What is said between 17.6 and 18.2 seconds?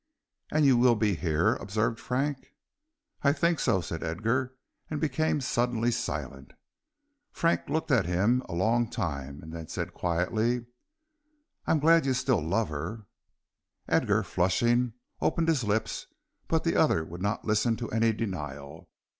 to any